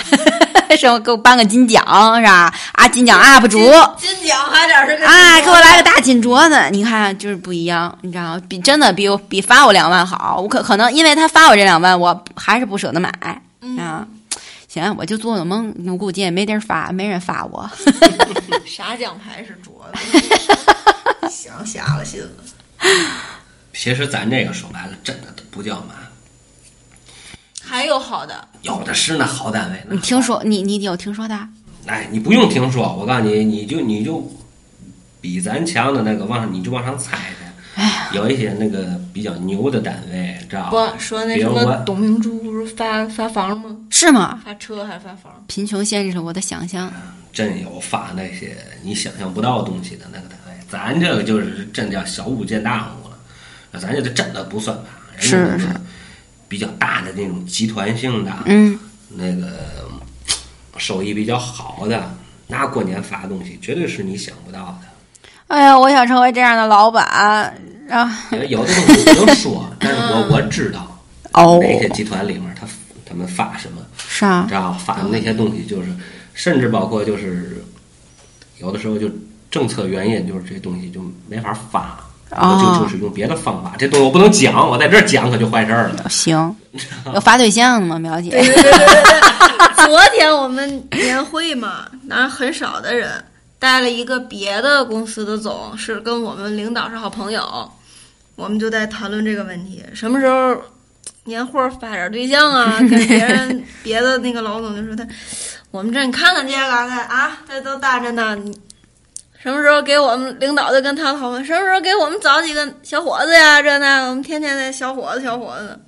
[0.77, 1.83] 什么给我颁个金奖
[2.17, 2.53] 是吧？
[2.73, 3.59] 啊，金奖 UP 主。
[3.97, 8.43] 金奖还点是个哎，给我来个大金镯子，你看就是不一样，你知道吗？
[8.49, 13.09] 比真的比我比发我两万好，我可可能因为他发我这两万，我还是不舍得买
[13.79, 14.07] 啊。
[14.69, 17.69] 行，我就做个梦，我估计也没地儿发，没人发我。
[18.67, 20.39] 啥奖牌是镯子？
[21.31, 22.29] 想瞎了心了。
[23.73, 25.95] 其实咱这个说白了，真的都不叫嘛，
[27.69, 29.83] 还有好的，有的是那好单位。
[29.87, 31.39] 那你听说你你有听说的？
[31.87, 34.27] 哎，你不用听说，我告诉你，你就你就
[35.21, 37.47] 比咱强的那个往上，你就往上猜猜。
[38.13, 40.99] 有一些那个比较牛的单位，知道不？
[40.99, 43.77] 说那什么董明珠不是发发房吗？
[43.91, 44.41] 是吗？
[44.45, 45.45] 发车还是发房？
[45.47, 46.91] 贫穷限制了我的想象。
[47.33, 53.17] 真有发那些你想象不到东西的那个单位，咱这个就是真叫小巫见大巫了。
[53.71, 54.85] 那咱这个真的不算法，
[55.17, 55.69] 人家是那个是
[56.49, 58.79] 比较大的那种集团性的，嗯，
[59.11, 59.47] 那个
[60.79, 62.15] 收益比较好的，
[62.47, 64.89] 那过年发东西绝对是你想不到的。
[65.49, 67.55] 哎呀，我想成为这样的老板啊！
[68.49, 71.01] 有的东西不能说， 但是我我知道
[71.33, 72.67] 哦，那些集团里面他
[73.07, 75.89] 他们发什么，是啊知，道发的那些东西就是，
[76.35, 77.65] 甚至包括就是
[78.59, 79.11] 有的时候就
[79.51, 81.99] 政策原因，就是这东西就没法发。
[82.31, 86.07] 哦我就就是用别的方法，这东西我不能讲，我在这儿讲可就坏事儿了。
[86.11, 86.57] 行，
[87.15, 88.31] 有发对象的吗，苗姐？
[88.31, 89.87] 对对对对对。
[89.87, 93.09] 昨天我们年会嘛，那很少的人
[93.59, 97.71] 带了一个别的公司的总，是跟我们领导是好朋友，
[98.37, 100.55] 我们就在谈论这个问题，什么时候
[101.25, 102.77] 年货发点对象啊？
[102.91, 105.07] 跟别人别的那个老总就说他，
[105.71, 108.37] 我们这你看看这个他啊，这都大着呢。
[109.41, 113.63] 你什么时候给我们领导就跟他讨论，什么时候给我们找几个小伙子呀？
[113.63, 115.79] 这那，我们天天的小伙子小伙子。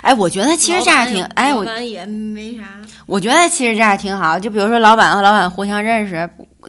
[0.00, 2.62] 哎，我觉得其实这样挺，哎，我也没啥。
[3.06, 4.38] 我觉得其实这样挺好。
[4.38, 6.28] 就比如说，老板和老板互相认识，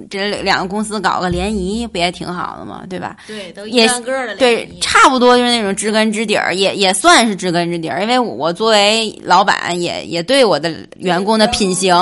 [0.09, 2.83] 这两个公司搞个联谊，不也挺好的吗？
[2.89, 3.15] 对吧？
[3.25, 8.01] 对，都也一个个的对差不多就是那种知根知底儿，也也算是知根知底儿。
[8.01, 11.95] 因为我作为老板也，也对我的员工的品行，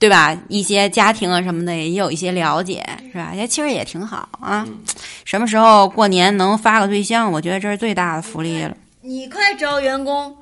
[0.00, 0.34] 对吧？
[0.48, 2.82] 一些家庭啊什么的，也有一些了解，
[3.12, 3.32] 是吧？
[3.34, 4.66] 也其实也挺好啊。
[5.26, 8.74] 什么时候过年能发个对象，我觉得这是最大的福利了。
[9.02, 10.34] 你快招员工，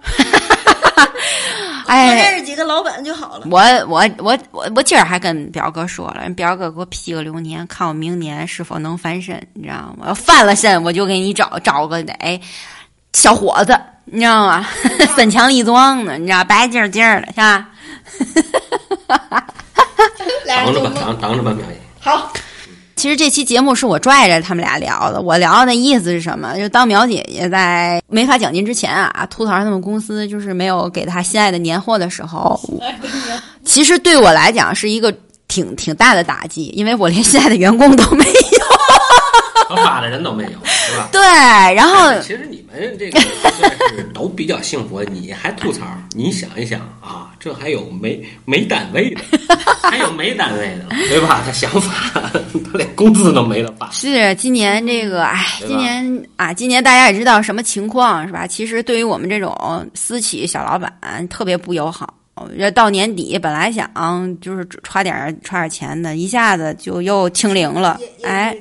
[1.87, 3.47] 哎认识几个老板就好了。
[3.51, 10.07] 我我我我我今儿还跟表哥说了，人表哥给我批个流年，看我明年是否能翻身，你知道吗？
[10.07, 12.41] 要翻了身，我就给你找找个哎
[13.13, 14.65] 小伙子，你知道吗？
[15.17, 17.69] 身强力壮的，你知道白净净儿的，是吧？
[20.47, 21.19] 俩等着吧，人做梦。
[21.19, 21.75] 等等着吧，苗姨。
[22.01, 22.33] 好，
[22.97, 26.57] 其实这期节目是我拽着他们俩聊的，我聊的意思是什么？
[26.57, 32.59] 就当苗姐姐在没发奖金之前啊，吐槽他们公司就是没有给她心爱的年货的时候，
[33.65, 35.13] 其实对我来讲是一个
[35.49, 38.33] 挺挺大的打击，因为我连心爱的员工都没有。
[39.69, 41.09] 合法的人都没有，是吧？
[41.13, 41.21] 对，
[41.75, 45.85] 然后其实你们这个算是都比较幸福，你还吐槽？
[46.17, 49.23] 你想一想啊，这还有没没单位的，
[49.83, 51.43] 还有没单位的，对吧？
[51.45, 52.21] 他想法，
[52.71, 53.91] 他连工资都没了吧。
[53.93, 58.47] 是今年这个，哎，今年啊，今年大家也知道什么情况是吧？
[58.47, 60.93] 其实对于我们这种私企小老板
[61.29, 62.15] 特别不友好。
[62.57, 63.91] 这到年底本来想
[64.41, 68.57] 就是揣点儿揣点儿钱的，一下子就又清零了，哎，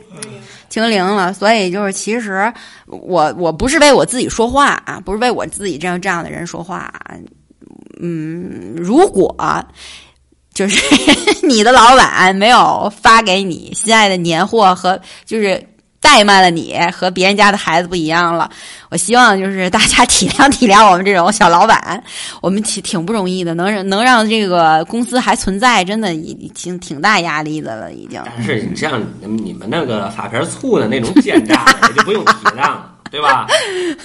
[0.68, 1.32] 清零了。
[1.32, 2.52] 所以就是其实
[2.88, 7.16] 我我不是为我自己说话啊，不是为我自己这样这样的人说话啊。
[8.00, 9.36] 嗯，如果
[10.54, 10.82] 就是
[11.48, 15.64] 你的老板没有发给你心爱的年货和就是
[16.02, 18.50] 怠慢了你，和别人家的孩子不一样了。
[18.90, 22.02] 我希望就是大家体谅体谅我们这种小老板，
[22.42, 28.22] 我们挺挺不容易的，能能让这个公司还存在，真的已经挺大压力的了，已经。
[28.26, 33.46] 但 是你像你们那个发片醋的那种奸诈的，也就不用体谅了，对吧？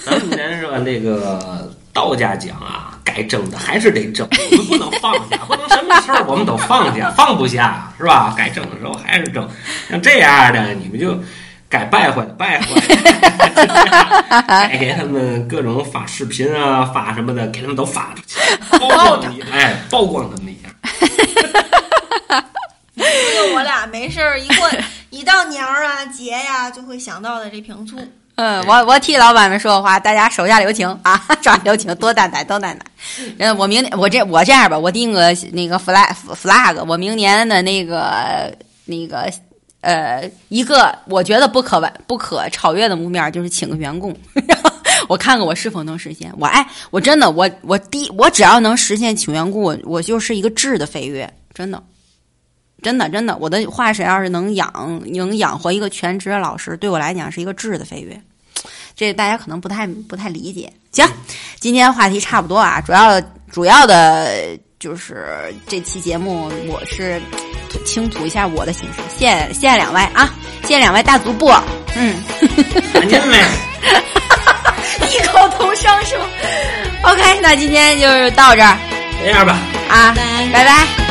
[0.03, 8.33] 咱们先说那个道家讲啊，该争的还是得争，我们不能放下，不能什么事儿我们都放下， 放不下，是吧？
[8.37, 9.47] 该争的时候还是争。
[9.89, 11.17] 像这样的，你们就。
[11.69, 12.67] 该败坏的败坏，
[14.69, 18.39] 该 给他们各种发视频啊，发什么的，给他们都发出去，
[18.77, 20.69] 曝光他们一下，哎，曝光他们一下。
[22.95, 24.69] 就我俩没事儿一过
[25.09, 27.97] 一到年儿啊节呀，就会想到的这瓶醋。
[28.35, 32.85] 嗯，我我替老板们说话，大家手下留情啊， 手下留情，多担待，多担待。
[33.37, 36.11] 嗯，我明年我这我这样吧，我定个那个 flag
[36.41, 38.51] flag，我明年的那个
[38.85, 39.31] 那个
[39.81, 44.15] 呃一个我觉得不可不可超越的目标就是请个员工，
[45.07, 46.33] 我看看我是否能实现。
[46.39, 51.81] 我哎，我真的我我第我只要能实现请员工，我我就是一个质的飞跃，真的。
[52.83, 58.19] 真的，真的，我的画室要是能养能养活一个全职的老师，对我来讲是一个质的飞跃。
[58.95, 60.71] 这大家可能不太不太理解。
[60.91, 61.07] 行，
[61.59, 63.19] 今天话题差不多啊，主要
[63.51, 67.19] 主要的就是这期节目，我是
[67.85, 69.03] 倾吐一下我的心声。
[69.09, 70.31] 谢谢谢谢两位啊，
[70.61, 71.51] 谢谢两位大主播。
[71.95, 72.21] 嗯，
[72.93, 73.39] 赶紧嘞。
[75.09, 76.25] 异口同声是吗
[77.03, 78.77] ？OK，那今天就是到这儿
[79.23, 79.57] 这样吧，
[79.89, 80.13] 啊，
[80.51, 81.02] 拜拜。